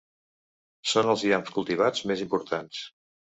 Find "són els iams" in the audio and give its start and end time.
0.91-1.51